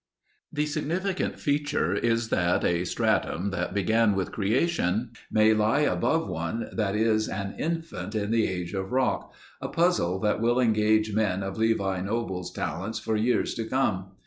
[0.51, 6.69] The significant feature is that a stratum that began with creation may lie above one
[6.73, 11.59] that is an infant in the age of rock—a puzzle that will engage men of
[11.59, 14.13] Levi Noble's talents for years to come.